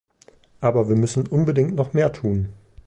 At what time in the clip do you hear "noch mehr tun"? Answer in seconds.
1.75-2.49